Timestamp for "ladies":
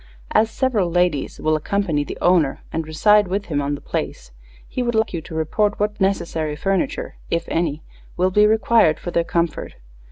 0.89-1.39